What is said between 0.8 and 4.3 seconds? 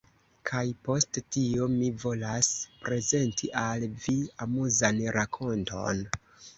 post tio mi volas prezenti al vi